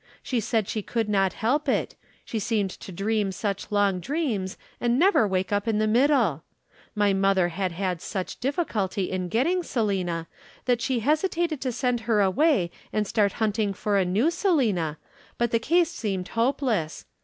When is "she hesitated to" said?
10.81-11.71